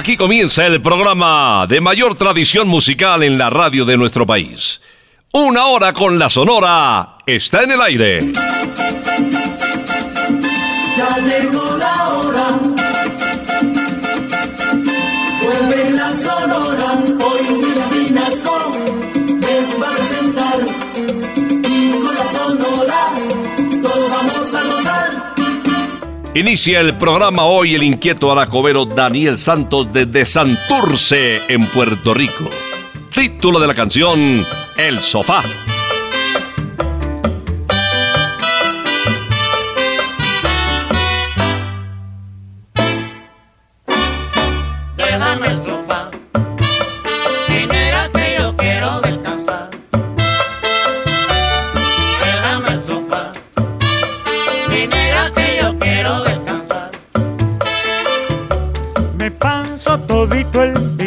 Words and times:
Aquí 0.00 0.16
comienza 0.16 0.64
el 0.66 0.80
programa 0.80 1.66
de 1.68 1.78
mayor 1.78 2.14
tradición 2.14 2.66
musical 2.66 3.22
en 3.22 3.36
la 3.36 3.50
radio 3.50 3.84
de 3.84 3.98
nuestro 3.98 4.26
país. 4.26 4.80
Una 5.30 5.66
hora 5.66 5.92
con 5.92 6.18
la 6.18 6.30
Sonora 6.30 7.18
está 7.26 7.64
en 7.64 7.72
el 7.72 7.82
aire. 7.82 8.32
Inicia 26.32 26.78
el 26.78 26.96
programa 26.96 27.44
hoy 27.44 27.74
el 27.74 27.82
inquieto 27.82 28.30
aracobero 28.30 28.84
Daniel 28.84 29.36
Santos 29.36 29.92
desde 29.92 30.24
Santurce, 30.24 31.40
en 31.48 31.66
Puerto 31.66 32.14
Rico. 32.14 32.48
Título 33.12 33.58
de 33.58 33.66
la 33.66 33.74
canción, 33.74 34.44
El 34.76 34.98
Sofá. 35.00 35.42
people 60.44 60.99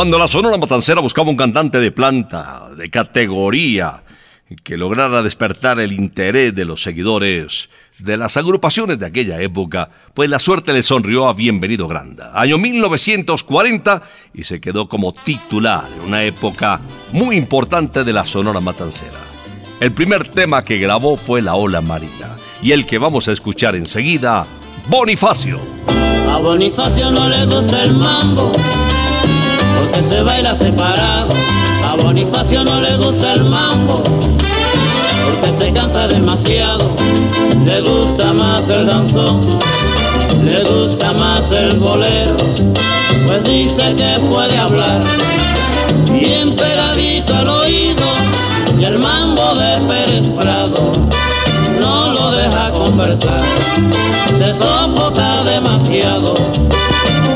Cuando 0.00 0.18
la 0.18 0.28
Sonora 0.28 0.56
Matancera 0.56 1.02
buscaba 1.02 1.28
un 1.28 1.36
cantante 1.36 1.78
de 1.78 1.92
planta, 1.92 2.70
de 2.74 2.88
categoría, 2.88 4.02
que 4.64 4.78
lograra 4.78 5.22
despertar 5.22 5.78
el 5.78 5.92
interés 5.92 6.54
de 6.54 6.64
los 6.64 6.82
seguidores 6.82 7.68
de 7.98 8.16
las 8.16 8.38
agrupaciones 8.38 8.98
de 8.98 9.04
aquella 9.04 9.42
época, 9.42 9.90
pues 10.14 10.30
la 10.30 10.38
suerte 10.38 10.72
le 10.72 10.82
sonrió 10.82 11.28
a 11.28 11.34
Bienvenido 11.34 11.86
Granda. 11.86 12.30
Año 12.32 12.56
1940 12.56 14.02
y 14.32 14.44
se 14.44 14.58
quedó 14.58 14.88
como 14.88 15.12
titular 15.12 15.84
en 15.94 16.08
una 16.08 16.24
época 16.24 16.80
muy 17.12 17.36
importante 17.36 18.02
de 18.02 18.14
la 18.14 18.24
Sonora 18.24 18.60
Matancera. 18.60 19.20
El 19.80 19.92
primer 19.92 20.28
tema 20.28 20.64
que 20.64 20.78
grabó 20.78 21.18
fue 21.18 21.42
La 21.42 21.56
Ola 21.56 21.82
Marina 21.82 22.38
y 22.62 22.72
el 22.72 22.86
que 22.86 22.96
vamos 22.96 23.28
a 23.28 23.32
escuchar 23.32 23.76
enseguida, 23.76 24.46
Bonifacio. 24.86 25.60
A 26.30 26.38
Bonifacio 26.38 27.10
no 27.10 27.28
le 27.28 27.44
gusta 27.44 27.84
el 27.84 27.92
mambo, 27.92 28.50
porque 29.80 30.02
se 30.02 30.22
baila 30.22 30.54
separado. 30.54 31.32
A 31.88 31.96
Bonifacio 31.96 32.64
no 32.64 32.80
le 32.80 32.96
gusta 32.96 33.32
el 33.32 33.44
mambo, 33.44 34.02
porque 35.24 35.52
se 35.58 35.72
cansa 35.72 36.06
demasiado. 36.06 36.90
Le 37.64 37.80
gusta 37.80 38.32
más 38.32 38.68
el 38.68 38.86
danzón, 38.86 39.40
le 40.44 40.62
gusta 40.64 41.12
más 41.14 41.50
el 41.50 41.78
bolero, 41.78 42.36
pues 43.26 43.44
dice 43.44 43.94
que 43.96 44.20
puede 44.30 44.56
hablar 44.56 45.00
bien 46.10 46.54
pegadito 46.54 47.34
al 47.34 47.48
oído 47.48 48.06
y 48.78 48.84
el 48.84 48.98
mambo 48.98 49.54
de 49.54 49.76
Pérez 49.88 50.28
Prado 50.30 50.92
no 51.80 52.12
lo 52.12 52.30
deja 52.30 52.70
conversar, 52.72 53.40
se 54.38 54.54
sofoca 54.54 55.44
demasiado 55.44 56.34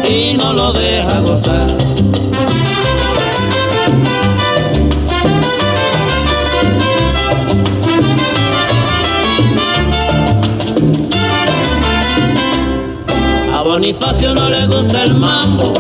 y 0.09 0.35
no 0.35 0.53
lo 0.53 0.73
deja 0.73 1.21
gozar. 1.21 1.67
Bonifacio 13.75 14.33
no 14.37 14.49
le 14.51 14.69
gusta 14.69 15.03
el 15.03 15.15
mambo, 15.15 15.75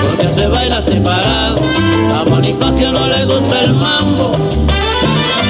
porque 0.00 0.28
se 0.28 0.46
baila 0.46 0.80
separado. 0.80 1.58
A 2.14 2.22
Bonifacio 2.22 2.92
no 2.92 3.04
le 3.08 3.24
gusta 3.24 3.64
el 3.64 3.74
mambo, 3.74 4.30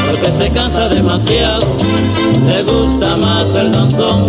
porque 0.07 0.33
se 0.33 0.51
cansa 0.51 0.89
demasiado. 0.89 1.67
Le 2.47 2.63
gusta 2.63 3.15
más 3.19 3.45
el 3.55 3.73
danzón, 3.73 4.25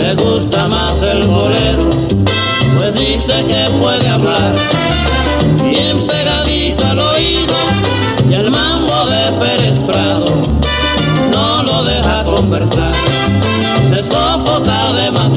le 0.00 0.14
gusta 0.14 0.68
más 0.68 1.02
el 1.02 1.26
bolero, 1.26 1.90
pues 2.76 2.94
dice 2.94 3.44
que 3.48 3.68
puede 3.80 4.08
hablar 4.08 4.52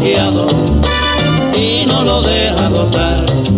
y 0.04 1.86
no 1.86 2.04
lo 2.04 2.22
deja 2.22 2.70
gozar. 2.70 3.51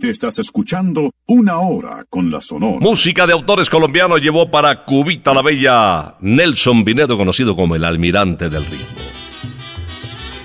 Satélite 0.00 0.10
estás 0.10 0.38
escuchando 0.38 1.12
Una 1.26 1.58
Hora 1.60 2.04
con 2.08 2.30
la 2.30 2.40
Sonora. 2.40 2.78
Música 2.80 3.26
de 3.26 3.32
autores 3.32 3.68
colombianos 3.68 4.20
llevó 4.20 4.50
para 4.50 4.84
Cubita 4.84 5.34
la 5.34 5.42
Bella 5.42 6.16
Nelson 6.20 6.84
Vinedo, 6.84 7.16
conocido 7.16 7.54
como 7.54 7.76
el 7.76 7.84
almirante 7.84 8.48
del 8.48 8.64
ritmo. 8.64 8.86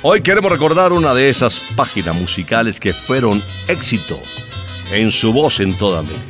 Hoy 0.02 0.22
queremos 0.22 0.52
recordar 0.52 0.94
una 0.94 1.14
de 1.14 1.30
esas 1.30 1.60
páginas 1.76 2.16
musicales 2.16 2.80
que 2.80 2.94
fueron 2.94 3.42
éxito 3.68 4.20
en 4.92 5.12
su 5.12 5.34
voz 5.34 5.60
en 5.60 5.76
toda 5.78 6.00
América. 6.00 6.22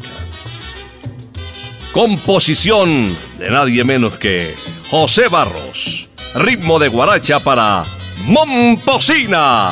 Composición 1.91 3.15
de 3.39 3.50
nadie 3.50 3.84
menos 3.84 4.17
que 4.17 4.53
José 4.89 5.27
Barros. 5.27 6.10
Ritmo 6.36 6.79
de 6.79 6.89
guaracha 6.89 7.39
para 7.39 7.84
Momposina. 8.25 9.72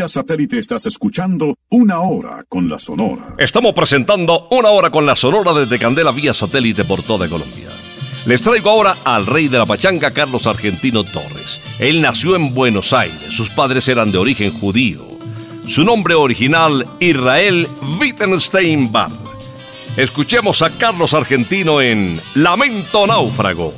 Vía 0.00 0.08
satélite 0.08 0.58
estás 0.58 0.86
escuchando 0.86 1.58
Una 1.68 2.00
Hora 2.00 2.42
con 2.48 2.70
la 2.70 2.78
Sonora. 2.78 3.34
Estamos 3.36 3.74
presentando 3.74 4.48
una 4.50 4.70
hora 4.70 4.88
con 4.88 5.04
la 5.04 5.14
Sonora 5.14 5.52
desde 5.52 5.78
Candela 5.78 6.10
vía 6.10 6.32
satélite 6.32 6.86
por 6.86 7.02
toda 7.02 7.28
Colombia. 7.28 7.68
Les 8.24 8.40
traigo 8.40 8.70
ahora 8.70 8.96
al 9.04 9.26
rey 9.26 9.48
de 9.48 9.58
la 9.58 9.66
pachanga, 9.66 10.10
Carlos 10.10 10.46
Argentino 10.46 11.04
Torres. 11.04 11.60
Él 11.78 12.00
nació 12.00 12.34
en 12.34 12.54
Buenos 12.54 12.94
Aires, 12.94 13.34
sus 13.34 13.50
padres 13.50 13.88
eran 13.88 14.10
de 14.10 14.16
origen 14.16 14.58
judío. 14.58 15.02
Su 15.66 15.84
nombre 15.84 16.14
original, 16.14 16.86
Israel 16.98 17.68
Wittgenstein 18.00 18.90
Bar. 18.90 19.12
Escuchemos 19.98 20.62
a 20.62 20.78
Carlos 20.78 21.12
Argentino 21.12 21.82
en 21.82 22.22
Lamento 22.34 23.06
Náufrago. 23.06 23.74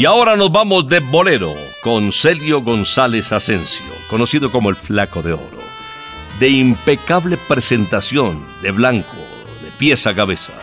Y 0.00 0.06
ahora 0.06 0.34
nos 0.34 0.50
vamos 0.50 0.88
de 0.88 1.00
bolero 1.00 1.54
con 1.82 2.10
Celio 2.10 2.62
González 2.62 3.32
Asensio, 3.32 3.84
conocido 4.08 4.50
como 4.50 4.70
el 4.70 4.74
Flaco 4.74 5.20
de 5.20 5.34
Oro. 5.34 5.58
De 6.38 6.48
impecable 6.48 7.36
presentación, 7.36 8.42
de 8.62 8.70
blanco, 8.70 9.18
de 9.62 9.70
pies 9.72 10.06
a 10.06 10.14
cabeza. 10.14 10.54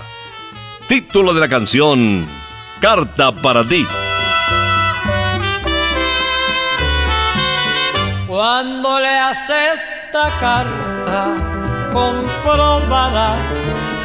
Título 0.87 1.35
de 1.35 1.41
la 1.41 1.47
canción, 1.47 2.25
Carta 2.81 3.31
para 3.31 3.63
ti. 3.63 3.85
Cuando 8.25 8.99
leas 8.99 9.51
esta 9.51 10.39
carta, 10.39 11.91
comprobarás 11.93 13.55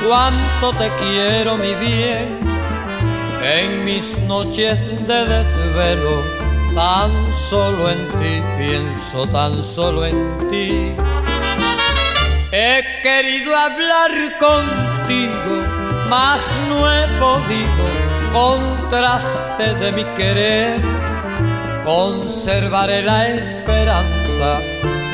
cuánto 0.07 0.75
te 0.75 0.93
quiero, 1.01 1.57
mi 1.57 1.75
bien. 1.77 2.52
En 3.43 3.85
mis 3.85 4.17
noches 4.29 4.87
de 5.09 5.27
desvelo, 5.27 6.23
tan 6.77 7.11
solo 7.35 7.91
en 7.91 8.09
ti 8.21 8.41
pienso, 8.57 9.27
tan 9.27 9.65
solo 9.65 10.07
en 10.07 10.39
ti. 10.49 10.95
He 12.53 12.85
querido 13.03 13.53
hablar 13.57 14.13
contigo, 14.39 15.67
mas 16.09 16.57
no 16.69 16.89
he 16.93 17.05
podido, 17.19 17.85
contraste 18.33 19.75
de 19.75 19.91
mi 19.91 20.05
querer. 20.15 20.81
Conservaré 21.85 23.03
la 23.03 23.27
esperanza, 23.27 24.61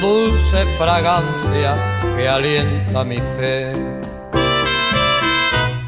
dulce 0.02 0.66
fragancia 0.76 1.78
que 2.14 2.28
alienta 2.28 3.04
mi 3.04 3.20
fe. 3.38 3.97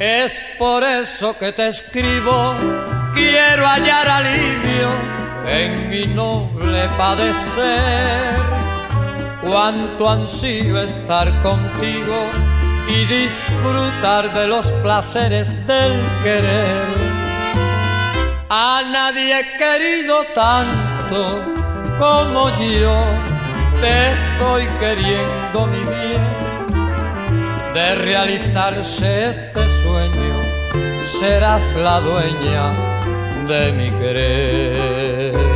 Es 0.01 0.43
por 0.59 0.83
eso 0.83 1.37
que 1.37 1.53
te 1.53 1.69
escribo, 1.69 2.55
quiero 3.13 3.67
hallar 3.67 4.09
alivio 4.09 4.89
en 5.47 5.91
mi 5.91 6.07
noble 6.07 6.89
padecer. 6.97 8.41
Cuánto 9.43 10.09
ansío 10.09 10.81
estar 10.81 11.31
contigo 11.43 12.31
y 12.89 13.05
disfrutar 13.05 14.33
de 14.33 14.47
los 14.47 14.73
placeres 14.83 15.51
del 15.67 16.01
querer. 16.23 16.87
A 18.49 18.81
nadie 18.91 19.39
he 19.39 19.57
querido 19.59 20.25
tanto 20.35 21.45
como 21.99 22.49
yo, 22.57 23.05
te 23.83 24.13
estoy 24.13 24.67
queriendo 24.81 25.67
mi 25.67 25.85
bien. 25.85 26.50
De 27.75 27.95
realizarse 27.95 29.31
este 29.31 29.61
sueño, 29.83 31.05
serás 31.05 31.77
la 31.77 32.01
dueña 32.01 32.73
de 33.47 33.73
mi 33.73 33.91
querer. 33.91 35.50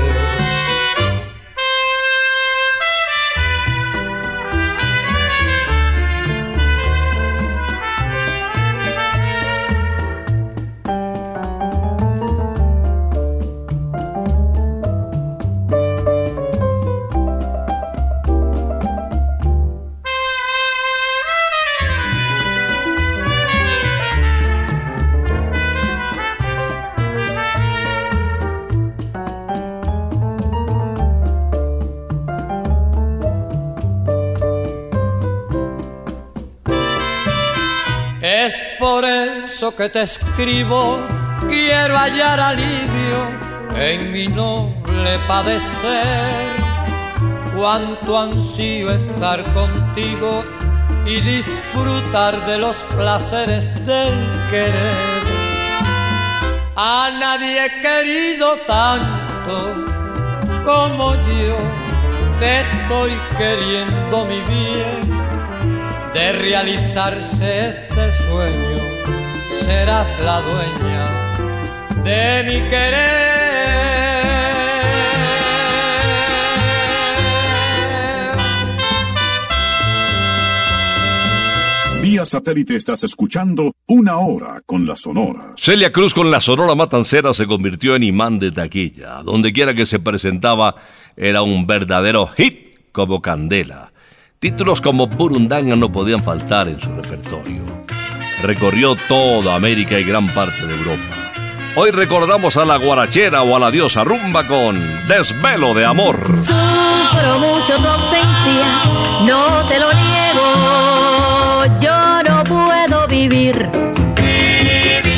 Que 39.73 39.89
te 39.89 40.03
escribo, 40.03 41.01
quiero 41.49 41.97
hallar 41.97 42.39
alivio 42.39 43.21
en 43.77 44.13
mi 44.13 44.29
noble 44.29 45.19
padecer. 45.27 46.45
Cuánto 47.57 48.19
ansío 48.19 48.91
estar 48.91 49.43
contigo 49.55 50.45
y 51.07 51.21
disfrutar 51.21 52.45
de 52.47 52.59
los 52.59 52.85
placeres 52.95 53.73
del 53.87 54.13
querer. 54.51 55.25
A 56.77 57.11
nadie 57.19 57.65
he 57.65 57.81
querido 57.81 58.57
tanto 58.67 59.87
como 60.65 61.15
yo, 61.15 61.57
te 62.39 62.61
estoy 62.61 63.13
queriendo 63.39 64.27
mi 64.27 64.41
bien 64.43 65.25
de 66.15 66.33
realizarse 66.33 67.69
este 67.69 68.13
sueño, 68.13 68.74
serás 69.65 70.21
la 70.21 70.41
dueña 70.43 71.07
de 72.05 72.45
mi 72.45 72.69
querer. 72.69 73.25
Vía 82.03 82.27
satélite 82.27 82.77
estás 82.77 83.05
escuchando 83.05 83.73
Una 83.87 84.19
Hora 84.19 84.61
con 84.67 84.87
la 84.87 84.97
Sonora. 84.97 85.55
Celia 85.57 85.91
Cruz 85.91 86.13
con 86.13 86.31
la 86.31 86.43
Sonora 86.43 86.75
Matancera 86.75 87.33
se 87.33 87.47
convirtió 87.47 87.97
en 87.97 88.03
imán 88.03 88.39
de 88.39 88.53
taquilla. 88.53 89.23
Donde 89.23 89.55
quiera 89.55 89.75
que 89.75 89.87
se 89.87 89.99
presentaba 89.99 90.77
era 91.17 91.41
un 91.41 91.67
verdadero 91.67 92.27
hit 92.27 92.93
como 92.93 93.23
Candela. 93.23 93.93
Títulos 94.39 94.83
como 94.83 95.07
Burundanga 95.07 95.75
no 95.75 95.91
podían 95.91 96.23
faltar 96.23 96.69
en 96.69 96.79
su 96.79 96.91
repertorio. 96.95 97.63
Recorrió 98.45 98.95
toda 98.95 99.55
América 99.55 99.99
y 99.99 100.05
gran 100.05 100.27
parte 100.27 100.67
de 100.67 100.75
Europa. 100.75 101.33
Hoy 101.77 101.91
recordamos 101.91 102.59
a 102.59 102.67
la 102.67 102.77
guarachera 102.77 103.43
o 103.43 103.57
a 103.57 103.59
la 103.59 103.71
diosa 103.71 104.05
rumba 104.05 104.47
con 104.47 104.79
Desvelo 105.09 105.73
de 105.73 105.87
Amor. 105.87 106.27
Sufro 106.27 107.39
mucho 107.39 107.75
tu 107.79 107.87
ausencia, 107.87 108.83
no 109.25 109.67
te 109.67 109.81
lo 109.81 109.91
niego. 109.95 111.65
Yo 111.81 112.23
no 112.29 112.45
puedo 112.45 113.09
vivir 113.09 113.67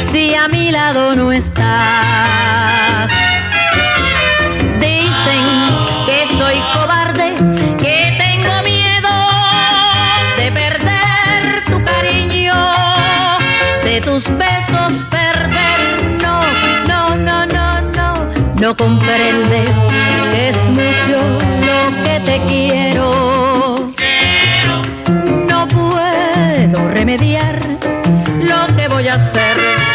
si 0.04 0.32
a 0.36 0.46
mi 0.46 0.70
lado 0.70 1.16
no 1.16 1.32
estás. 1.32 3.10
Dicen 4.78 5.95
no. 18.66 18.76
Comprendes 18.76 19.76
que 20.32 20.48
es 20.48 20.68
mucho 20.70 21.18
lo 21.68 22.02
que 22.02 22.20
te 22.24 22.40
quiero. 22.46 23.92
No 25.46 25.68
puedo 25.68 26.88
remediar 26.88 27.60
lo 28.40 28.76
que 28.76 28.88
voy 28.88 29.06
a 29.06 29.14
hacer. 29.14 29.85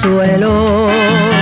Consuelo. 0.00 1.39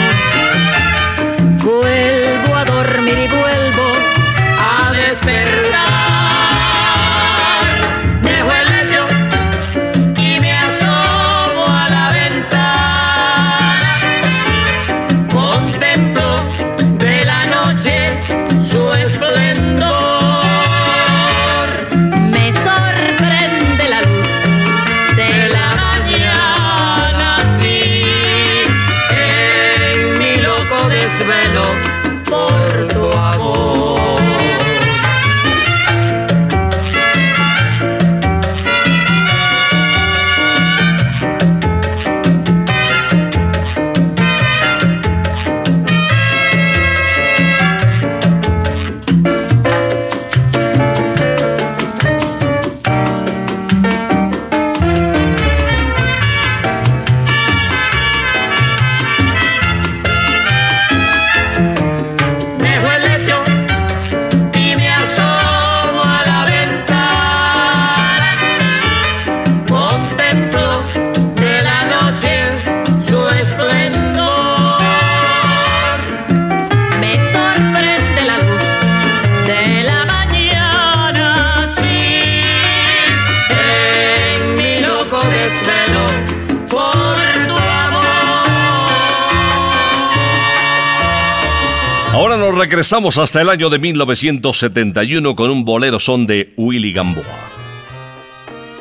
Regresamos 92.79 93.19
hasta 93.19 93.43
el 93.43 93.49
año 93.49 93.71
de 93.71 93.81
1971 93.81 95.35
con 95.35 95.51
un 95.51 95.65
bolero 95.65 95.99
son 95.99 96.29
de 96.29 96.53
Willy 96.57 96.93
Gamboa. 96.93 97.25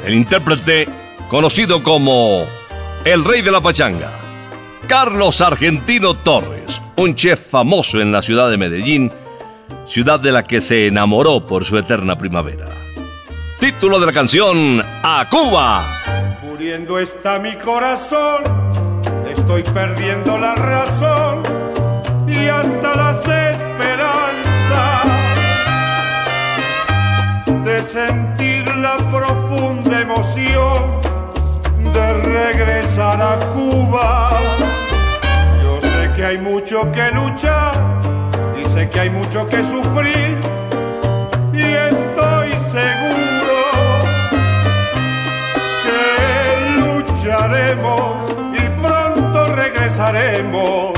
El 0.06 0.14
intérprete 0.14 0.88
conocido 1.30 1.82
como 1.82 2.46
el 3.04 3.26
rey 3.26 3.42
de 3.42 3.50
la 3.50 3.60
pachanga, 3.60 4.12
Carlos 4.86 5.42
Argentino 5.42 6.14
Torres, 6.14 6.80
un 6.96 7.16
chef 7.16 7.50
famoso 7.50 8.00
en 8.00 8.12
la 8.12 8.22
ciudad 8.22 8.52
de 8.52 8.58
Medellín, 8.58 9.12
ciudad 9.88 10.20
de 10.20 10.32
la 10.32 10.44
que 10.44 10.62
se 10.62 10.86
enamoró 10.86 11.48
por 11.48 11.66
su 11.66 11.76
eterna 11.76 12.20
primavera. 12.20 12.70
Título 13.60 14.00
de 14.00 14.06
la 14.06 14.14
canción, 14.14 14.80
A 15.02 15.26
Cuba. 15.28 15.84
Muriendo 16.44 17.00
está 17.00 17.40
mi 17.40 17.56
corazón, 17.56 18.44
estoy 19.28 19.64
perdiendo 19.64 20.38
la 20.38 20.54
razón 20.54 21.42
y 22.28 22.46
hasta 22.46 22.96
las 22.96 23.28
sentir 27.88 28.67
la 28.76 28.97
profunda 28.97 30.02
emoción 30.02 31.00
de 31.93 32.13
regresar 32.21 33.21
a 33.21 33.39
Cuba. 33.54 34.30
Yo 35.63 35.80
sé 35.80 36.12
que 36.15 36.26
hay 36.26 36.38
mucho 36.38 36.91
que 36.91 37.10
luchar 37.12 37.71
y 38.60 38.67
sé 38.69 38.89
que 38.89 39.00
hay 39.00 39.10
mucho 39.10 39.47
que 39.47 39.63
sufrir 39.63 40.38
y 41.54 41.63
estoy 41.63 42.52
seguro 42.76 43.58
que 45.86 46.02
lucharemos 46.82 48.36
y 48.54 48.82
pronto 48.82 49.56
regresaremos 49.56 50.91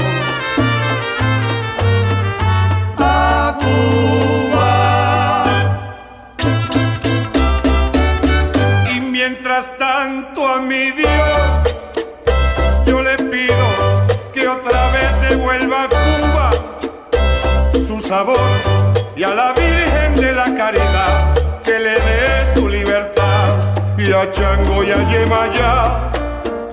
a 2.97 3.55
Cuba. 3.59 4.38
A 10.59 10.61
mi 10.61 10.91
Dios 10.91 11.39
yo 12.85 13.01
le 13.01 13.15
pido 13.31 13.65
que 14.33 14.47
otra 14.47 14.81
vez 14.95 15.29
devuelva 15.29 15.83
a 15.83 15.87
Cuba 15.87 16.49
su 17.87 18.01
sabor 18.01 18.49
y 19.15 19.23
a 19.23 19.29
la 19.29 19.53
Virgen 19.53 20.15
de 20.15 20.31
la 20.33 20.45
Caridad 20.59 21.33
que 21.63 21.79
le 21.85 21.93
dé 22.07 22.53
su 22.53 22.67
libertad 22.67 23.47
y 23.97 24.11
a 24.11 24.29
Chango 24.31 24.83
y 24.83 24.91
a 24.91 24.99
Yemayá 25.09 26.11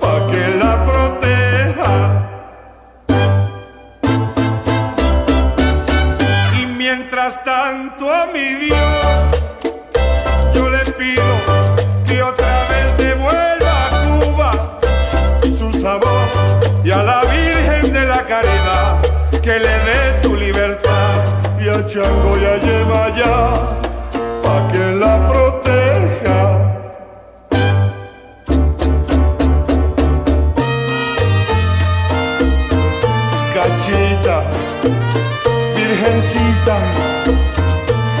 pa' 0.01 0.27
que 0.31 0.43
la 0.63 0.73
proteja. 0.89 1.93
Y 6.59 6.65
mientras 6.65 7.43
tanto 7.43 8.11
a 8.11 8.25
mi 8.33 8.47
Dios 8.65 8.97
yo 10.53 10.69
le 10.69 10.83
pido 10.99 11.23
que 12.05 12.23
otra 12.23 12.53
vez 12.69 12.97
devuelva 12.97 13.46
Chango 21.97 22.37
y 22.37 22.45
a 22.45 22.57
Yemayá 22.57 23.37
pa' 24.43 24.67
que 24.71 24.85
la 25.01 25.15
proteja. 25.27 26.39
Cachita, 33.55 34.43
virgencita, 35.75 36.77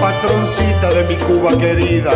patroncita 0.01 0.89
de 0.95 1.03
mi 1.09 1.15
Cuba 1.27 1.55
querida, 1.55 2.15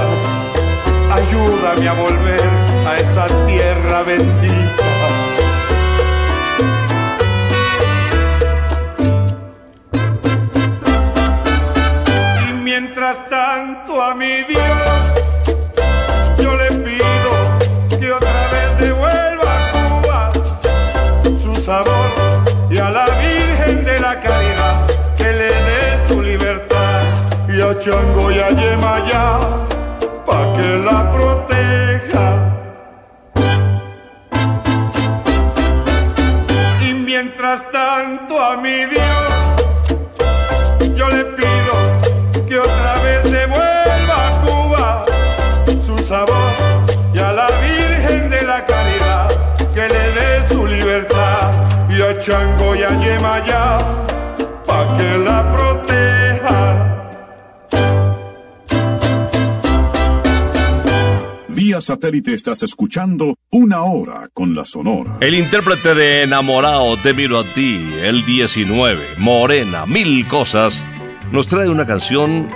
ayúdame 1.14 1.88
a 1.88 1.94
volver 1.94 2.50
a 2.88 2.98
esa 2.98 3.28
tierra 3.46 4.02
bendita. 4.02 4.91
Mientras 13.12 13.30
tanto 13.30 14.02
a 14.02 14.14
mi 14.16 14.44
Dios 14.44 14.62
yo 16.38 16.56
le 16.56 16.72
pido 16.72 18.00
que 18.00 18.12
otra 18.12 18.48
vez 18.54 18.80
devuelva 18.80 19.58
a 19.58 19.72
Cuba 20.02 20.30
su 21.42 21.56
sabor 21.56 22.10
y 22.70 22.78
a 22.78 22.90
la 22.90 23.06
Virgen 23.06 23.84
de 23.84 24.00
la 24.00 24.20
Caridad 24.20 24.88
que 25.18 25.26
le 25.26 25.48
dé 25.48 26.08
su 26.08 26.22
libertad 26.22 27.02
y 27.50 27.62
a 27.62 27.78
Chango 27.80 28.32
y 28.32 28.40
a 28.40 28.50
Yemayá 28.50 29.40
pa' 30.26 30.54
que 30.56 30.78
la 30.78 31.12
proteja. 31.12 32.28
Y 36.82 36.94
mientras 36.94 37.70
tanto 37.72 38.42
a 38.42 38.56
mi 38.56 38.86
Dios 38.86 39.21
Chango 52.22 52.76
y 52.76 52.84
a 52.84 53.00
Yemayá 53.00 54.06
pa' 54.66 54.98
que 54.98 55.18
la 55.18 55.52
proteja. 55.54 56.98
Vía 61.48 61.82
satélite 61.82 62.34
estás 62.36 62.62
escuchando 62.62 63.36
Una 63.50 63.84
Hora 63.84 64.30
con 64.34 64.54
la 64.54 64.66
Sonora. 64.66 65.18
El 65.20 65.34
intérprete 65.34 65.96
de 65.96 66.24
Enamorado, 66.24 66.96
Te 66.98 67.14
miro 67.14 67.40
a 67.40 67.44
ti, 67.44 67.90
el 68.04 68.24
19, 68.24 69.00
Morena, 69.18 69.88
Mil 69.88 70.28
Cosas, 70.28 70.84
nos 71.32 71.48
trae 71.48 71.70
una 71.70 71.88
canción 71.88 72.50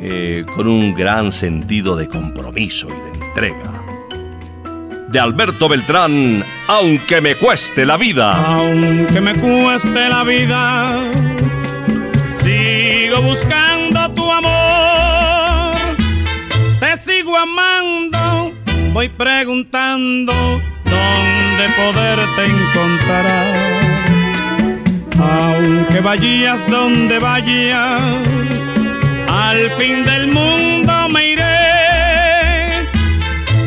eh, 0.00 0.46
con 0.56 0.66
un 0.66 0.94
gran 0.94 1.30
sentido 1.30 1.94
de 1.94 2.08
compromiso 2.08 2.88
y 2.88 3.18
de 3.18 3.26
entrega. 3.26 3.73
De 5.14 5.20
Alberto 5.20 5.68
Beltrán, 5.68 6.42
Aunque 6.66 7.20
me 7.20 7.36
cueste 7.36 7.86
la 7.86 7.96
vida. 7.96 8.32
Aunque 8.34 9.20
me 9.20 9.36
cueste 9.36 10.08
la 10.08 10.24
vida, 10.24 10.98
sigo 12.42 13.22
buscando 13.22 14.10
tu 14.10 14.28
amor. 14.28 15.76
Te 16.80 16.96
sigo 16.98 17.36
amando, 17.36 18.52
voy 18.92 19.08
preguntando 19.08 20.32
dónde 20.84 21.64
poderte 21.76 22.46
encontrar. 22.46 23.54
Aunque 25.16 26.00
vayas 26.00 26.68
donde 26.68 27.20
vayas, 27.20 28.68
al 29.28 29.70
fin 29.78 30.04
del 30.04 30.26
mundo 30.26 31.08
me 31.08 31.34
iré 31.34 31.54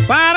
para 0.10 0.37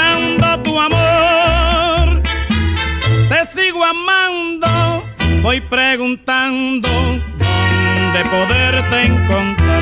voy 5.41 5.59
preguntando 5.59 6.87
dónde 6.87 8.29
poderte 8.29 9.05
encontrar. 9.05 9.81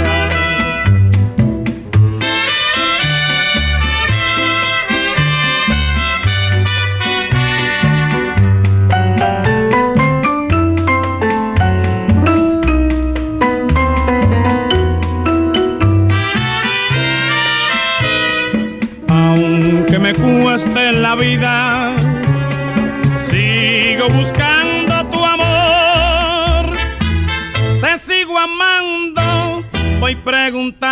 Aunque 19.08 20.00
me 20.00 20.14
cueste 20.14 20.94
la 20.94 21.16
vida, 21.16 21.89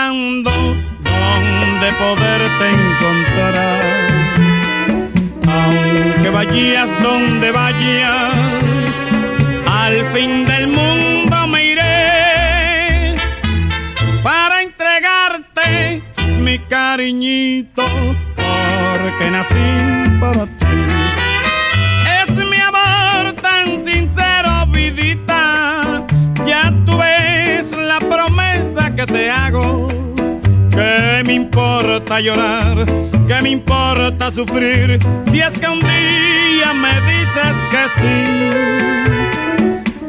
preguntando 0.08 0.52
dónde 1.04 1.92
poderte 1.94 2.70
encontrar. 2.70 3.82
Aunque 5.48 6.30
vayas 6.30 6.90
donde 7.02 7.52
vayas, 7.52 9.04
al 9.66 10.06
fin 10.08 10.46
del 10.46 10.68
mundo 10.68 11.48
me 11.48 11.72
iré 11.72 13.16
para 14.24 14.62
entregarte 14.64 16.02
mi 16.40 16.60
cariñito, 16.60 17.84
porque 18.36 19.32
nací 19.32 20.20
para 20.20 20.46
ti. 20.46 20.66
Es 22.22 22.30
mi 22.30 22.58
amor 22.58 23.34
tan 23.42 23.86
sincero, 23.86 24.66
vidita. 24.68 26.06
Ya 26.46 26.74
tú 26.86 26.98
ves 26.98 27.74
la 27.74 28.00
promesa 28.00 28.94
que 28.96 29.06
te 29.06 29.30
hago. 29.30 29.97
Me 31.28 31.34
importa 31.34 32.22
llorar, 32.22 32.86
que 33.28 33.42
me 33.42 33.50
importa 33.50 34.32
sufrir, 34.32 34.98
si 35.30 35.42
es 35.42 35.58
que 35.58 35.68
un 35.68 35.82
día 35.82 36.74
me 36.74 36.94
dices 37.02 37.66
que 37.70 37.84
sí. 38.00 38.18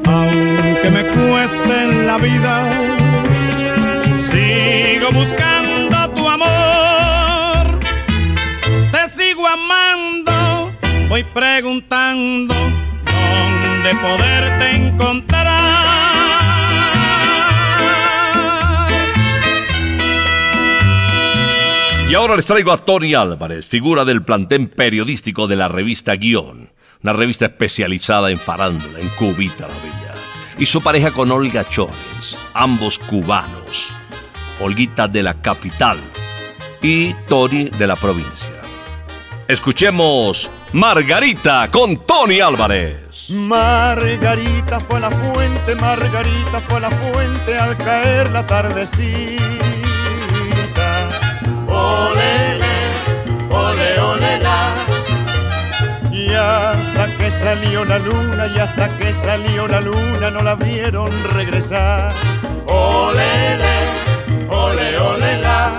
Aunque 0.06 0.90
me 0.92 1.02
cueste 1.08 1.82
en 1.82 2.06
la 2.06 2.18
vida, 2.18 2.70
sigo 4.30 5.10
buscando 5.10 6.08
tu 6.10 6.28
amor. 6.28 7.80
Te 8.92 9.08
sigo 9.10 9.44
amando, 9.48 10.70
voy 11.08 11.24
preguntando 11.24 12.54
dónde 12.54 13.92
poderte 13.96 14.70
encontrar. 14.70 15.67
Y 22.08 22.14
ahora 22.14 22.36
les 22.36 22.46
traigo 22.46 22.72
a 22.72 22.78
Tony 22.78 23.12
Álvarez, 23.12 23.66
figura 23.66 24.02
del 24.06 24.22
plantel 24.22 24.70
periodístico 24.70 25.46
de 25.46 25.56
la 25.56 25.68
revista 25.68 26.16
Guión, 26.16 26.70
una 27.02 27.12
revista 27.12 27.44
especializada 27.44 28.30
en 28.30 28.38
farándula, 28.38 28.98
en 28.98 29.08
Cubita 29.10 29.68
la 29.68 29.74
Bella. 29.74 30.14
Y 30.58 30.64
su 30.64 30.80
pareja 30.80 31.10
con 31.10 31.30
Olga 31.30 31.68
Chores, 31.68 32.34
ambos 32.54 32.98
cubanos. 32.98 33.90
Olguita 34.58 35.06
de 35.06 35.22
la 35.22 35.34
capital 35.34 35.98
y 36.80 37.12
Tony 37.28 37.64
de 37.64 37.86
la 37.86 37.94
provincia. 37.94 38.54
Escuchemos 39.46 40.48
Margarita 40.72 41.70
con 41.70 42.06
Tony 42.06 42.40
Álvarez. 42.40 43.28
Margarita 43.28 44.80
fue 44.80 44.98
la 44.98 45.10
fuente, 45.10 45.74
Margarita 45.74 46.60
fue 46.68 46.80
la 46.80 46.90
fuente 46.90 47.58
al 47.58 47.76
caer 47.76 48.30
la 48.30 48.46
tardecita. 48.46 49.77
Olele, 51.78 52.74
ole, 53.50 54.00
ole, 54.00 54.38
la. 54.46 54.60
Y 56.12 56.30
hasta 56.34 57.06
que 57.16 57.30
salió 57.30 57.84
la 57.84 57.98
luna, 57.98 58.46
y 58.46 58.58
hasta 58.58 58.88
que 58.96 59.12
salió 59.12 59.66
la 59.68 59.80
luna, 59.80 60.30
no 60.30 60.42
la 60.42 60.54
vieron 60.54 61.10
regresar. 61.34 62.12
Olele, 62.66 63.76
ole, 64.48 64.98
ole, 64.98 65.40
la. 65.40 65.70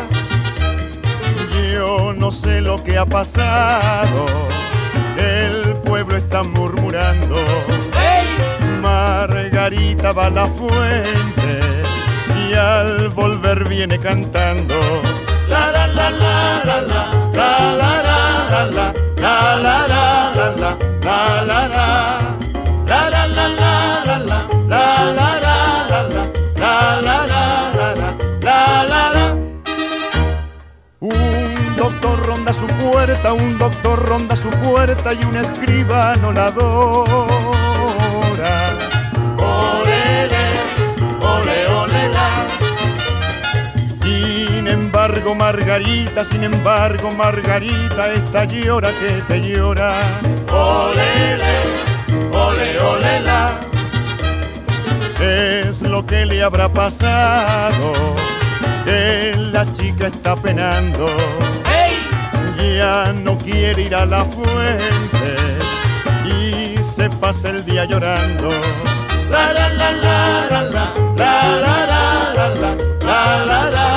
Yo 1.73 2.13
no 2.13 2.31
sé 2.31 2.62
lo 2.62 2.83
que 2.83 2.97
ha 2.97 3.05
pasado, 3.05 4.25
el 5.17 5.75
pueblo 5.85 6.15
está 6.17 6.43
murmurando. 6.43 7.35
Margarita 8.81 10.13
va 10.13 10.27
a 10.27 10.29
la 10.29 10.47
fuente 10.47 11.59
y 12.49 12.53
al 12.53 13.09
volver 13.09 13.67
viene 13.67 13.99
cantando 13.99 14.79
ronda 32.29 32.53
su 32.53 32.67
puerta, 32.67 33.33
un 33.33 33.57
doctor 33.57 34.05
ronda 34.07 34.35
su 34.35 34.49
puerta 34.49 35.13
y 35.13 35.23
un 35.25 35.35
escribano 35.35 36.31
la 36.31 36.51
embargo, 45.32 45.36
Margarita, 45.36 46.24
sin 46.24 46.44
embargo, 46.44 47.12
Margarita, 47.12 48.12
esta 48.13 48.46
llora 48.46 48.89
que 49.00 49.22
te 49.28 49.39
llora. 49.42 49.94
Olele, 50.52 51.56
ole, 52.32 52.80
ole, 52.80 53.20
la. 53.22 53.52
Es 55.20 55.82
lo 55.82 56.06
que 56.06 56.26
le 56.26 56.42
habrá 56.42 56.72
pasado 56.72 57.94
que 58.86 59.36
la 59.52 59.70
chica 59.72 60.08
está 60.08 60.36
penando. 60.36 61.06
Ya 62.58 63.13
no 63.13 63.38
quiere 63.38 63.84
ir 63.84 63.96
a 63.96 64.06
la 64.06 64.26
fuente 64.26 65.36
y 66.26 66.84
se 66.84 67.10
pasa 67.10 67.50
el 67.50 67.65
día 67.65 67.86
llorando. 67.86 68.50
La 69.30 69.54
la 69.54 69.70
la 69.70 69.92
la 69.92 70.46
la 70.50 70.62
la 70.63 70.94
la 71.18 71.32
la 71.58 71.86
la 71.86 71.86
la 71.86 72.10
la 72.34 72.50
la 72.50 72.50
la 72.50 72.76
la 73.06 73.46
la 73.46 73.70
la 73.72 73.88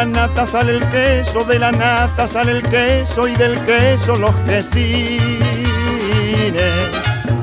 la 0.00 0.06
nata 0.06 0.46
sale 0.46 0.72
el 0.72 0.88
queso, 0.88 1.44
de 1.44 1.58
la 1.58 1.70
nata 1.70 2.26
sale 2.26 2.52
el 2.52 2.62
queso 2.62 3.28
y 3.28 3.36
del 3.36 3.62
queso 3.66 4.16
los 4.16 4.34
quesines. 4.46 5.20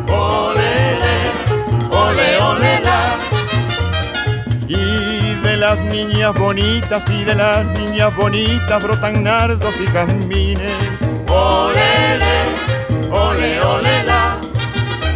Olele, 0.10 1.18
ole, 1.92 2.38
ole, 2.50 2.82
la. 2.88 3.00
Y 4.68 5.36
de 5.44 5.58
las 5.58 5.82
niñas 5.82 6.34
bonitas 6.34 7.04
y 7.10 7.24
de 7.26 7.36
las 7.36 7.64
niñas 7.78 8.16
bonitas 8.16 8.82
brotan 8.82 9.24
nardos 9.24 9.80
y 9.80 9.86
jazmines. 9.94 10.74
Olele, 11.30 12.38
ole, 13.12 13.62
ole, 13.62 14.04
la. 14.04 14.38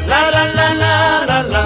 La 0.08 0.30
la 0.30 0.46
la 0.58 0.74
la 0.76 1.26
la 1.26 1.44
la 1.44 1.61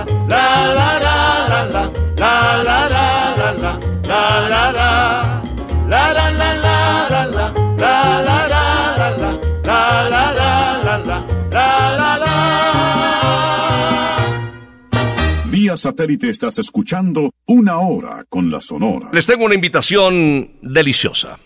Satélite 15.78 16.30
estás 16.30 16.60
escuchando 16.60 17.32
Una 17.46 17.80
Hora 17.80 18.26
con 18.28 18.52
la 18.52 18.62
Sonora. 18.62 19.10
Les 19.12 19.26
tengo 19.26 19.46
una 19.46 19.56
invitación 19.56 20.52
deliciosa. 20.62 21.40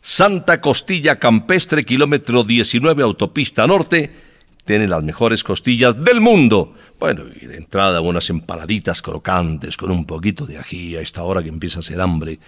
Santa 0.00 0.60
Costilla 0.60 1.18
Campestre, 1.18 1.84
kilómetro 1.84 2.42
19, 2.42 3.02
autopista 3.02 3.66
norte, 3.66 4.10
tiene 4.64 4.88
las 4.88 5.02
mejores 5.02 5.44
costillas 5.44 6.02
del 6.02 6.20
mundo. 6.20 6.74
Bueno, 6.98 7.22
y 7.40 7.46
de 7.46 7.56
entrada 7.56 8.00
unas 8.00 8.30
empanaditas 8.30 9.02
crocantes 9.02 9.76
con 9.76 9.90
un 9.90 10.04
poquito 10.04 10.46
de 10.46 10.58
ají 10.58 10.96
a 10.96 11.00
esta 11.00 11.22
hora 11.22 11.42
que 11.42 11.48
empieza 11.48 11.78
a 11.78 11.80
hacer 11.80 12.00
hambre. 12.00 12.38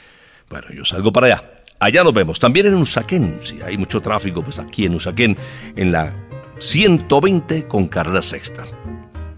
Bueno, 0.48 0.68
yo 0.74 0.84
salgo 0.84 1.12
para 1.12 1.26
allá. 1.26 1.50
Allá 1.80 2.04
nos 2.04 2.14
vemos. 2.14 2.38
También 2.38 2.66
en 2.66 2.74
Usaquén, 2.74 3.40
si 3.42 3.60
hay 3.60 3.76
mucho 3.76 4.00
tráfico, 4.00 4.42
pues 4.42 4.58
aquí 4.58 4.86
en 4.86 4.94
Usaquén, 4.94 5.36
en 5.76 5.92
la 5.92 6.14
120 6.58 7.66
con 7.66 7.88
carrera 7.88 8.22
sexta. 8.22 8.64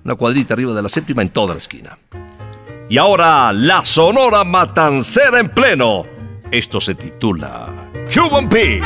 Una 0.06 0.14
cuadrita 0.14 0.54
arriba 0.54 0.72
de 0.72 0.82
la 0.82 0.88
séptima 0.88 1.22
en 1.22 1.30
toda 1.30 1.54
la 1.54 1.58
esquina. 1.58 1.98
Y 2.88 2.96
ahora, 2.96 3.52
la 3.52 3.84
Sonora 3.84 4.44
Matancera 4.44 5.40
en 5.40 5.48
pleno. 5.48 6.06
Esto 6.48 6.80
se 6.80 6.94
titula 6.94 7.90
Cuban 8.14 8.48
Pig. 8.48 8.84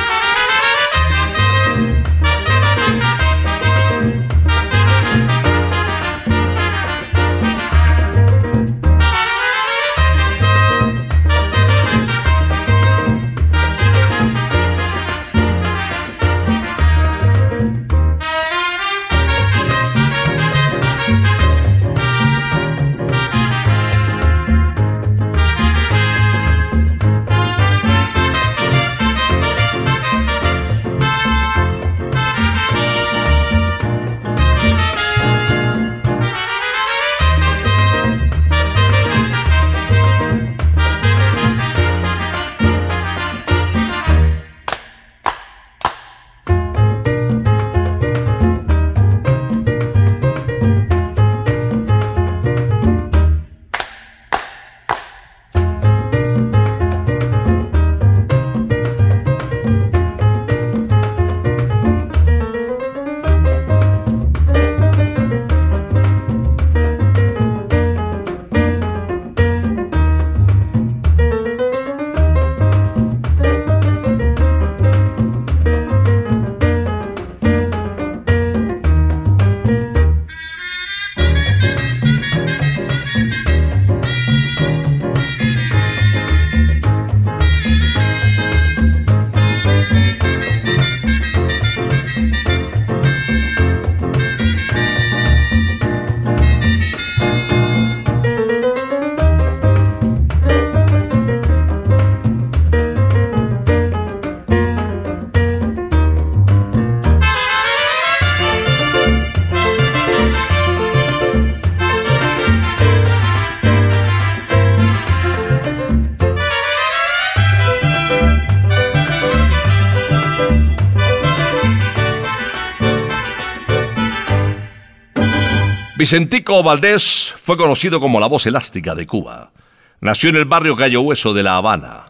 Vicentico 126.01 126.63
Valdés 126.63 127.35
fue 127.43 127.59
conocido 127.59 128.01
como 128.01 128.21
la 128.21 128.27
voz 128.27 128.47
elástica 128.47 128.95
de 128.95 129.07
Cuba. 129.07 129.53
Nació 130.01 130.31
en 130.31 130.37
el 130.37 130.47
barrio 130.47 130.75
Gallo 130.75 131.03
Hueso 131.03 131.35
de 131.35 131.43
La 131.43 131.59
Habana, 131.59 132.07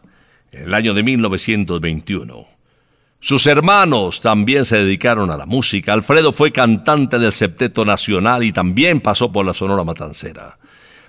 en 0.53 0.63
el 0.63 0.75
año 0.75 0.95
de 0.95 1.03
1921. 1.03 2.47
Sus 3.19 3.49
hermanos 3.49 4.21
también 4.21 4.65
se 4.65 4.77
dedicaron 4.77 5.33
a 5.33 5.37
la 5.37 5.45
música. 5.45 5.93
Alfredo 5.93 6.33
fue 6.33 6.53
cantante 6.53 7.19
del 7.19 7.33
Septeto 7.33 7.85
Nacional 7.85 8.45
y 8.45 8.53
también 8.53 9.01
pasó 9.01 9.33
por 9.33 9.45
la 9.45 9.55
Sonora 9.55 9.83
Matancera. 9.83 10.61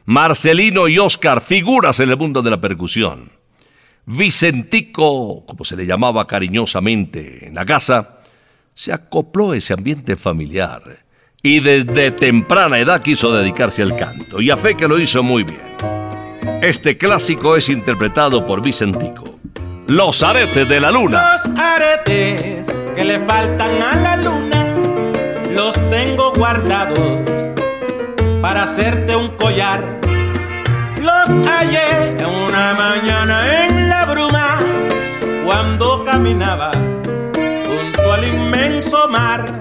Marcelino 0.05 0.87
y 0.87 0.97
Oscar, 0.97 1.41
figuras 1.41 1.99
en 1.99 2.09
el 2.09 2.17
mundo 2.17 2.41
de 2.41 2.49
la 2.49 2.61
percusión. 2.61 3.31
Vicentico, 4.07 5.45
como 5.45 5.65
se 5.65 5.77
le 5.77 5.85
llamaba 5.85 6.25
cariñosamente 6.25 7.45
en 7.47 7.53
la 7.53 7.63
casa, 7.63 8.21
se 8.73 8.91
acopló 8.91 9.51
a 9.51 9.57
ese 9.57 9.73
ambiente 9.73 10.15
familiar 10.15 11.10
y 11.43 11.59
desde 11.59 12.11
temprana 12.11 12.79
edad 12.79 13.01
quiso 13.01 13.33
dedicarse 13.33 13.81
al 13.81 13.97
canto 13.97 14.41
y 14.41 14.51
a 14.51 14.57
fe 14.57 14.75
que 14.75 14.87
lo 14.87 14.99
hizo 14.99 15.23
muy 15.23 15.43
bien. 15.43 15.61
Este 16.61 16.97
clásico 16.97 17.55
es 17.55 17.69
interpretado 17.69 18.45
por 18.45 18.61
Vicentico. 18.61 19.39
Los 19.87 20.21
aretes 20.21 20.69
de 20.69 20.79
la 20.79 20.91
luna. 20.91 21.33
Los 21.33 21.57
aretes 21.57 22.73
que 22.95 23.03
le 23.03 23.19
faltan 23.21 23.81
a 23.81 23.95
la 23.95 24.17
luna 24.17 24.77
los 25.49 25.73
tengo 25.89 26.31
guardados 26.33 26.99
para 28.41 28.63
hacerte 28.63 29.15
un 29.15 29.29
collar. 29.37 29.99
Los 31.01 31.27
hallé 31.47 32.15
una 32.23 32.73
mañana 32.75 33.65
en 33.65 33.89
la 33.89 34.05
bruma 34.05 34.59
cuando 35.45 36.05
caminaba 36.05 36.71
junto 37.33 38.13
al 38.13 38.27
inmenso 38.27 39.07
mar. 39.09 39.60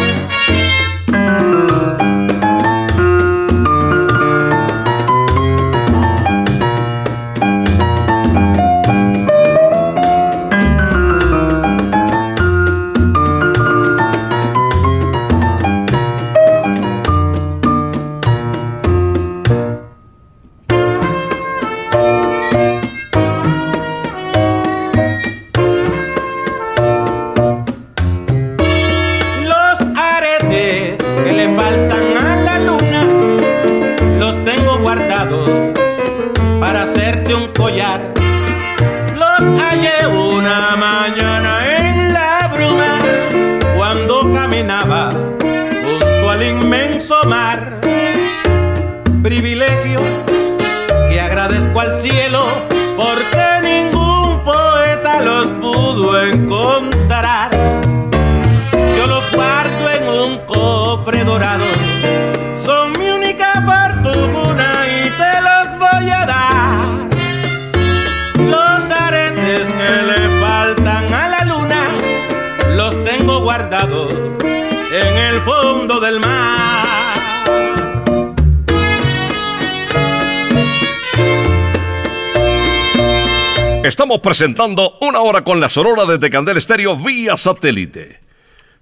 Presentando 84.31 84.97
una 85.01 85.19
hora 85.19 85.43
con 85.43 85.59
la 85.59 85.69
Sonora 85.69 86.05
desde 86.05 86.29
Candel 86.29 86.55
Estéreo 86.55 86.95
vía 86.95 87.35
satélite. 87.35 88.21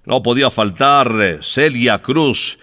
No 0.04 0.22
podía 0.22 0.48
faltar 0.48 1.12
eh, 1.20 1.38
Celia 1.42 1.98
Cruz, 1.98 2.56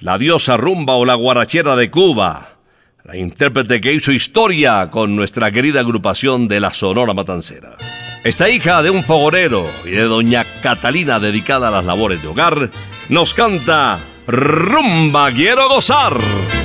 la 0.00 0.18
diosa 0.18 0.58
rumba 0.58 0.96
o 0.96 1.06
la 1.06 1.14
guarachera 1.14 1.76
de 1.76 1.90
Cuba, 1.90 2.58
la 3.04 3.16
intérprete 3.16 3.80
que 3.80 3.94
hizo 3.94 4.12
historia 4.12 4.90
con 4.90 5.16
nuestra 5.16 5.50
querida 5.50 5.80
agrupación 5.80 6.46
de 6.46 6.60
la 6.60 6.74
Sonora 6.74 7.14
Matancera. 7.14 7.78
Esta 8.22 8.50
hija 8.50 8.82
de 8.82 8.90
un 8.90 9.02
fogonero 9.02 9.64
y 9.86 9.92
de 9.92 10.02
doña 10.02 10.44
Catalina 10.62 11.18
dedicada 11.18 11.68
a 11.68 11.70
las 11.70 11.86
labores 11.86 12.20
de 12.20 12.28
hogar, 12.28 12.68
nos 13.08 13.32
canta 13.32 13.98
Rumba 14.26 15.30
Quiero 15.30 15.70
Gozar. 15.70 16.12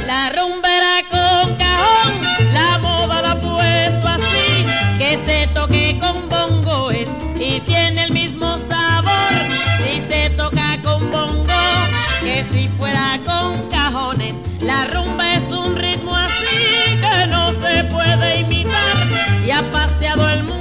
La 0.06 0.34
rumbera 0.36 1.00
con 1.10 1.56
cajón, 1.56 2.54
la 2.54 2.71
con 6.02 6.28
bongo 6.28 6.92
y 6.92 7.60
tiene 7.62 8.04
el 8.04 8.12
mismo 8.12 8.58
sabor. 8.58 9.34
Si 9.86 10.02
se 10.02 10.30
toca 10.32 10.78
con 10.84 11.10
bongo, 11.12 11.62
que 12.22 12.44
si 12.52 12.68
fuera 12.68 13.20
con 13.26 13.70
cajones, 13.70 14.36
la 14.62 14.86
rumba 14.88 15.36
es 15.36 15.54
un 15.54 15.76
ritmo 15.76 16.14
así 16.14 17.00
que 17.00 17.28
no 17.28 17.54
se 17.54 17.84
puede 17.86 18.40
imitar 18.42 18.98
y 19.46 19.52
ha 19.52 19.62
paseado 19.72 20.28
el 20.30 20.44
mundo 20.44 20.61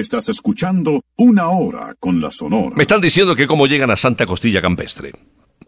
estás 0.00 0.28
escuchando 0.30 1.04
Una 1.16 1.48
Hora 1.50 1.94
con 2.00 2.20
la 2.20 2.32
Sonora. 2.32 2.74
Me 2.74 2.82
están 2.82 3.02
diciendo 3.02 3.36
que 3.36 3.46
cómo 3.46 3.66
llegan 3.66 3.90
a 3.90 3.96
Santa 3.96 4.24
Costilla 4.24 4.62
Campestre. 4.62 5.12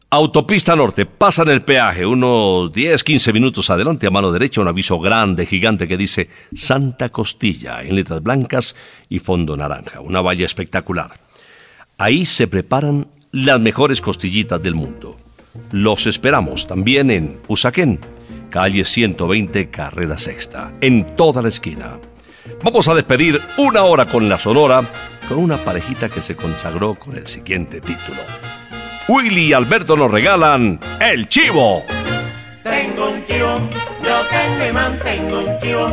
Autopista 0.09 0.75
Norte, 0.75 1.07
pasan 1.07 1.51
el 1.51 1.61
peaje 1.61 2.07
unos 2.07 2.73
10, 2.73 3.05
15 3.05 3.33
minutos 3.33 3.69
adelante 3.69 4.07
a 4.07 4.11
mano 4.11 4.33
derecha, 4.33 4.63
un 4.63 4.69
aviso 4.69 4.99
grande, 4.99 5.47
gigante 5.47 5.87
que 5.87 5.97
dice 5.97 6.31
Santa 6.55 7.11
Costilla 7.11 7.83
en 7.83 7.95
letras 7.95 8.23
blancas 8.23 8.75
y 9.09 9.19
fondo 9.19 9.57
naranja, 9.57 10.01
una 10.01 10.21
valla 10.21 10.47
espectacular. 10.47 11.13
Ahí 11.99 12.25
se 12.25 12.49
preparan 12.49 13.07
las 13.33 13.61
mejores 13.61 14.01
costillitas 14.01 14.63
del 14.63 14.75
mundo. 14.75 15.17
Los 15.73 16.07
esperamos 16.07 16.67
también 16.67 17.11
en 17.11 17.39
Usaquén, 17.47 18.01
calle 18.49 18.85
120, 18.85 19.71
carrera 19.71 20.17
sexta, 20.17 20.73
en 20.81 21.15
toda 21.15 21.43
la 21.43 21.49
esquina. 21.49 21.99
Vamos 22.63 22.89
a 22.89 22.95
despedir 22.95 23.41
una 23.57 23.85
hora 23.85 24.05
con 24.05 24.29
la 24.29 24.39
Sonora 24.39 24.83
con 25.29 25.39
una 25.39 25.57
parejita 25.57 26.11
que 26.11 26.21
se 26.21 26.37
consagró 26.37 26.95
con 26.95 27.17
el 27.17 27.27
siguiente 27.27 27.81
título. 27.81 28.21
Willy 29.09 29.47
y 29.47 29.53
Alberto 29.55 29.97
nos 29.97 30.11
regalan 30.11 30.79
El 31.01 31.27
Chivo. 31.29 31.85
Tengo 32.63 33.09
un 33.09 33.25
chivo, 33.25 33.69
yo 34.05 34.21
tengo 34.31 34.69
y 34.69 34.73
mantengo 34.73 35.39
un 35.39 35.59
chivo. 35.59 35.87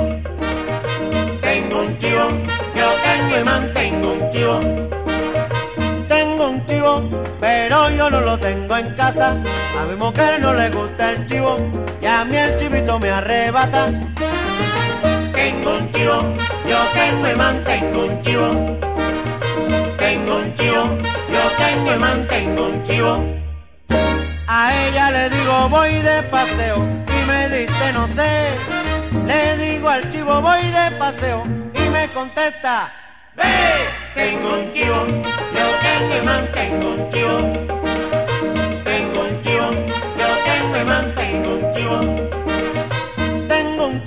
Tengo 1.41 1.79
un 1.79 1.97
chivo, 1.99 2.27
yo 2.75 2.89
tengo 3.05 3.39
y 3.39 3.43
mantengo 3.45 4.11
un 4.11 4.31
chivo. 4.31 4.59
Tengo 6.09 6.49
un 6.49 6.65
chivo, 6.65 7.09
pero 7.39 7.89
yo 7.91 8.09
no 8.09 8.19
lo 8.21 8.37
tengo 8.39 8.75
en 8.75 8.93
casa. 8.95 9.41
A 9.79 9.85
mi 9.89 9.95
mujer 9.95 10.41
no 10.41 10.53
le 10.53 10.69
gusta 10.69 11.11
el 11.13 11.27
chivo 11.27 11.57
y 12.01 12.05
a 12.05 12.25
mí 12.25 12.35
el 12.35 12.59
chivito 12.59 12.99
me 12.99 13.09
arrebata. 13.09 13.89
Tengo 15.47 15.77
un 15.77 15.91
chivo, 15.93 16.17
yo 16.67 16.77
tengo 16.93 17.27
y 17.29 17.35
mantengo 17.35 18.03
un 18.03 18.21
chivo. 18.21 18.49
Tengo 19.97 20.35
un 20.35 20.55
chivo, 20.55 20.83
yo 21.33 21.43
tengo 21.57 21.93
y 21.93 21.97
mantengo 21.97 22.63
un 22.65 22.83
chivo. 22.83 23.23
A 24.45 24.75
ella 24.75 25.09
le 25.09 25.29
digo 25.29 25.69
voy 25.69 26.01
de 26.01 26.23
paseo 26.23 26.75
y 27.15 27.27
me 27.29 27.47
dice 27.47 27.93
no 27.93 28.07
sé. 28.09 28.57
Le 29.25 29.57
digo 29.65 29.87
al 29.87 30.11
chivo 30.11 30.41
voy 30.41 30.63
de 30.67 30.91
paseo 30.99 31.43
y 31.45 31.89
me 31.91 32.09
contesta 32.09 32.91
ve. 33.37 33.45
Tengo 34.15 34.49
un 34.53 34.73
chivo, 34.73 35.05
yo 35.55 35.65
tengo 35.85 36.17
y 36.17 36.25
mantengo 36.25 36.87
un 36.89 37.09
chivo. 37.09 37.86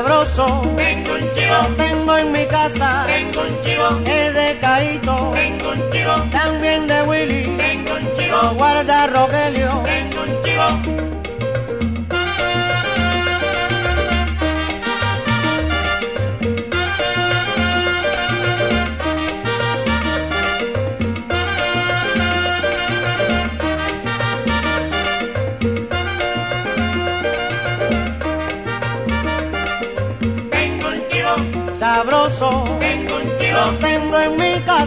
Sabroso. 0.00 0.62
Tengo 0.76 1.12
un 1.14 1.32
chivo. 1.34 1.76
Tengo 1.76 2.16
en 2.16 2.32
mi 2.32 2.46
casa. 2.46 3.04
Tengo 3.06 3.40
un 3.42 3.62
chivo. 3.62 3.88
Es 4.06 4.34
de 4.34 4.58
Caíto. 4.60 5.32
Tengo 5.34 5.70
un 5.70 5.90
chivo. 5.90 6.12
También 6.30 6.86
de 6.86 7.02
Willy. 7.02 7.56
Tengo 7.56 7.94
un 7.94 8.16
chivo. 8.16 8.54
Guarda 8.54 9.06
Rogelio. 9.06 9.82
Tengo 9.84 10.22
un 10.22 10.42
chivo. 10.42 11.19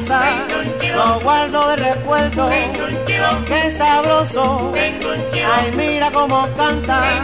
Casa. 0.05 0.47
Lo 0.95 1.19
guardo 1.21 1.69
de 1.69 1.75
recuerdo. 1.77 2.49
Qué 3.45 3.71
sabroso. 3.71 4.71
Ay, 4.75 5.71
mira 5.75 6.11
cómo 6.11 6.47
canta. 6.55 7.23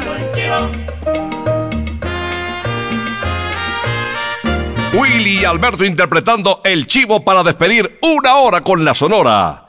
Willy 4.94 5.42
y 5.42 5.46
Alberto 5.46 5.86
interpretando 5.86 6.62
El 6.64 6.88
Chivo 6.88 7.24
para 7.24 7.44
despedir 7.44 8.00
una 8.02 8.36
hora 8.36 8.62
con 8.62 8.84
la 8.84 8.96
Sonora. 8.96 9.68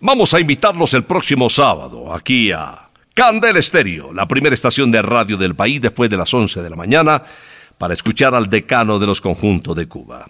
Vamos 0.00 0.32
a 0.34 0.40
invitarlos 0.40 0.94
el 0.94 1.04
próximo 1.04 1.48
sábado 1.48 2.14
aquí 2.14 2.52
a 2.52 2.88
Candel 3.14 3.56
Estéreo, 3.56 4.12
la 4.12 4.28
primera 4.28 4.54
estación 4.54 4.90
de 4.90 5.02
radio 5.02 5.36
del 5.36 5.54
país 5.54 5.80
después 5.80 6.08
de 6.10 6.16
las 6.16 6.32
11 6.32 6.62
de 6.62 6.70
la 6.70 6.76
mañana, 6.76 7.22
para 7.78 7.94
escuchar 7.94 8.34
al 8.34 8.48
decano 8.48 8.98
de 8.98 9.06
los 9.06 9.20
conjuntos 9.20 9.74
de 9.74 9.88
Cuba. 9.88 10.26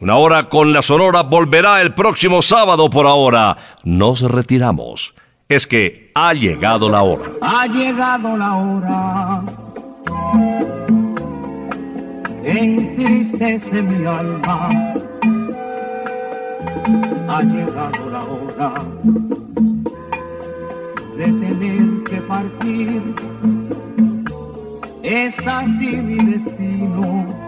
Una 0.00 0.16
hora 0.16 0.48
con 0.48 0.72
la 0.72 0.80
Sonora 0.82 1.24
volverá 1.24 1.82
el 1.82 1.92
próximo 1.92 2.40
sábado 2.40 2.88
por 2.88 3.04
ahora. 3.04 3.56
Nos 3.82 4.20
retiramos. 4.20 5.12
Es 5.48 5.66
que 5.66 6.12
ha 6.14 6.34
llegado 6.34 6.88
la 6.88 7.02
hora. 7.02 7.24
Ha 7.40 7.66
llegado 7.66 8.36
la 8.36 8.54
hora. 8.54 9.42
Entristece 12.44 13.82
mi 13.82 14.06
alma. 14.06 14.68
Ha 17.28 17.42
llegado 17.42 18.10
la 18.10 18.22
hora 18.22 18.74
de 21.16 21.24
tener 21.24 22.04
que 22.04 22.20
partir. 22.22 23.14
Es 25.02 25.34
así 25.44 25.96
mi 25.96 26.34
destino. 26.34 27.47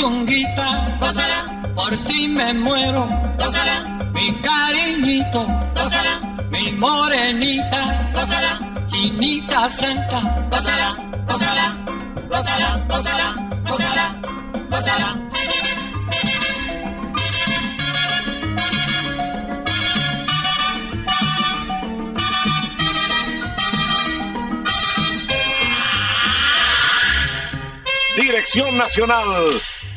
Gózala, 0.00 0.08
santa, 0.08 0.96
gózala, 0.98 0.98
gózala, 0.98 1.74
por 1.74 1.90
ti 2.06 2.26
me 2.28 2.54
muero. 2.54 3.06
Mi 4.14 4.32
cariñito, 4.40 5.44
mi 6.50 6.72
morenita, 6.72 8.10
chinita 8.86 9.68
santa, 9.70 10.20
gózala, 10.50 10.96
gózala, 11.28 11.76
gózala, 12.30 12.86
gózala, 12.88 13.34
gózala, 13.68 14.04
gózala. 14.70 15.16
Dirección 28.16 28.76
Nacional, 28.78 29.26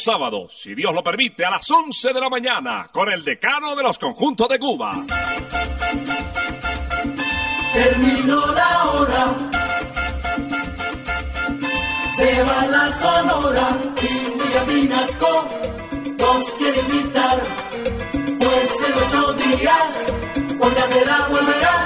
Sábado, 0.00 0.48
si 0.48 0.74
Dios 0.74 0.92
lo 0.94 1.02
permite, 1.02 1.44
a 1.44 1.50
las 1.50 1.70
11 1.70 2.12
de 2.12 2.20
la 2.20 2.28
mañana, 2.28 2.88
con 2.92 3.10
el 3.12 3.24
decano 3.24 3.76
de 3.76 3.82
los 3.82 3.98
conjuntos 3.98 4.48
de 4.48 4.58
Cuba. 4.58 5.04
Terminó 7.72 8.46
la 8.52 8.84
hora. 8.84 9.34
Se 12.16 12.42
va 12.42 12.66
la 12.66 12.92
sonora 13.00 13.78
y 14.02 14.40
William 14.40 14.66
Vinasco 14.66 15.48
nos 16.18 16.44
quiere 16.58 16.80
invitar. 16.80 17.38
Pues 18.12 18.70
en 18.86 18.94
ocho 19.06 19.32
días, 19.34 20.10
de 20.88 21.04
la 21.06 21.28
volverá. 21.28 21.79